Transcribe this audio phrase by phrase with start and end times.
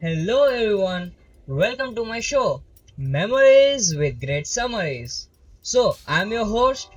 [0.00, 1.12] Hello everyone,
[1.48, 2.62] welcome to my show
[2.96, 5.28] Memories with Great Summaries.
[5.60, 6.88] So, I'm your host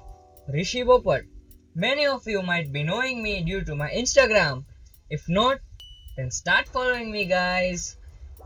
[0.48, 1.26] Rishi Popat.
[1.74, 4.66] Many of you might be knowing me due to my Instagram.
[5.10, 5.62] If not,
[6.16, 7.98] then start following me, guys.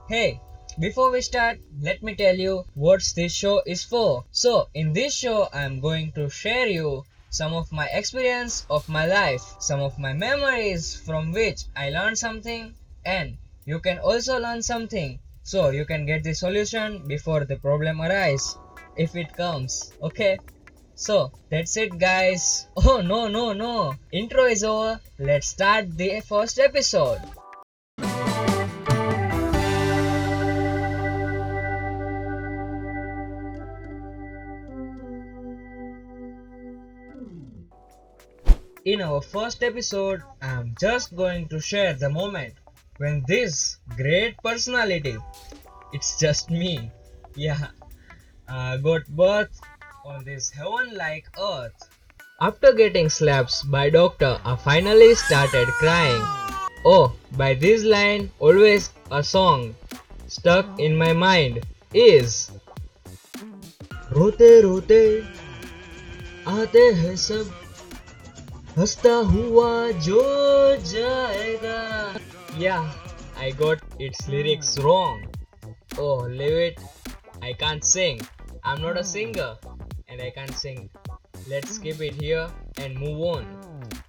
[0.08, 0.40] Hey,
[0.80, 4.24] before we start, let me tell you what this show is for.
[4.32, 9.06] So, in this show, I'm going to share you some of my experience of my
[9.06, 12.74] life, some of my memories from which I learned something
[13.06, 15.20] and you can also learn something.
[15.42, 18.56] So you can get the solution before the problem arise
[18.96, 19.92] if it comes.
[20.02, 20.38] Okay?
[20.94, 22.68] So that's it guys.
[22.78, 23.96] Oh no no no.
[24.12, 25.00] Intro is over.
[25.18, 27.22] Let's start the first episode.
[38.86, 42.54] In our first episode, I am just going to share the moment
[42.98, 45.17] when this great personality,
[45.92, 46.91] it's just me,
[47.36, 47.69] yeah,
[48.48, 49.61] uh, got birth
[50.05, 51.89] on this heaven-like earth.
[52.41, 56.23] After getting slaps by doctor, I finally started crying.
[56.84, 59.75] Oh, by this line, always a song
[60.27, 61.61] stuck in my mind
[61.92, 62.50] is
[64.12, 65.03] रोते रोते
[66.48, 67.50] आते हैं सब
[68.78, 69.70] हंसता हुआ
[70.06, 70.23] जो
[70.92, 71.94] जाएगा
[72.58, 72.92] yeah
[73.38, 74.86] i got its lyrics hmm.
[74.86, 75.25] wrong.
[75.98, 76.80] Oh leave it.
[77.42, 78.20] I can't sing.
[78.64, 79.14] I'm not a hmm.
[79.16, 79.56] singer
[80.08, 80.89] and i can't sing.
[81.50, 81.76] Let's hmm.
[81.76, 83.45] skip it here and move on.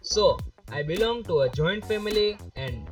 [0.02, 0.39] So
[0.72, 2.89] i belong to a joint family and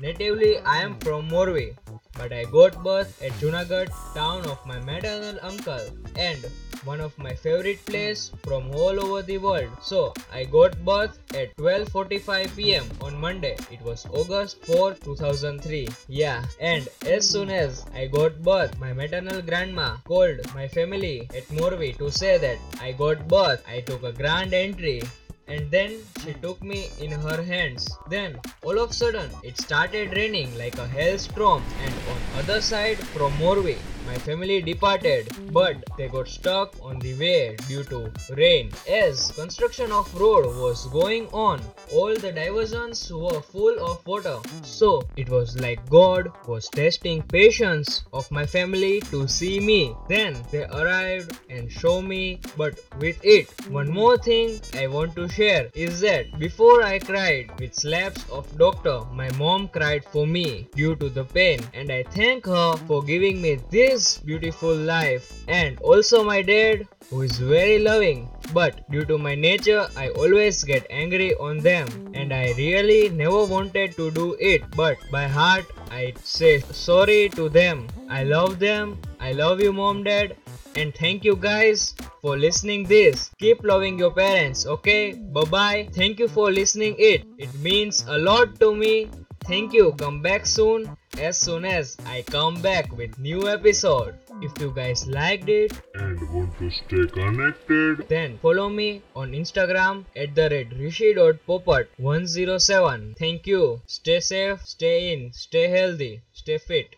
[0.00, 1.76] natively i am from morvi
[2.18, 5.86] but I got birth at Junagadh, town of my maternal uncle
[6.16, 6.44] and
[6.84, 9.70] one of my favorite place from all over the world.
[9.82, 13.56] So I got birth at 12:45 pm on Monday.
[13.70, 15.88] It was August 4, 2003.
[16.08, 21.48] Yeah, and as soon as I got birth, my maternal grandma called my family at
[21.60, 23.64] Morvi to say that I got birth.
[23.66, 25.02] I took a grand entry
[25.48, 27.88] and then she took me in her hands.
[28.08, 32.98] Then all of a sudden it started raining like a hailstorm and on other side
[33.14, 33.78] from Morvi
[34.08, 38.70] my family departed, but they got stuck on the way due to rain.
[38.88, 41.60] As construction of road was going on,
[41.92, 44.38] all the diversions were full of water.
[44.62, 49.94] So it was like God was testing patience of my family to see me.
[50.08, 55.28] Then they arrived and show me, but with it, one more thing I want to
[55.28, 60.68] share is that before I cried with slaps of doctor, my mom cried for me
[60.74, 65.32] due to the pain and I thank her for giving me this beautiful life.
[65.48, 70.62] And also my dad who is very loving but due to my nature I always
[70.64, 71.88] get angry on them.
[72.14, 77.48] And I really never wanted to do it but by heart I say sorry to
[77.48, 77.86] them.
[78.10, 78.98] I love them.
[79.20, 80.36] I love you mom dad.
[80.76, 83.30] And thank you guys for listening this.
[83.38, 85.12] Keep loving your parents okay?
[85.12, 87.24] Bye bye thank you for listening it.
[87.38, 89.08] It means a lot to me
[89.48, 94.14] thank you come back soon as soon as I come back with new episode.
[94.42, 100.04] If you guys liked it and want to stay connected, then follow me on Instagram
[100.14, 103.16] at the red rishi.popat107.
[103.18, 103.80] Thank you.
[103.86, 106.97] Stay safe, stay in, stay healthy, stay fit.